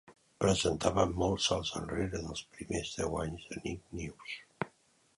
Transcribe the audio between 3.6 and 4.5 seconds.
"Nick News".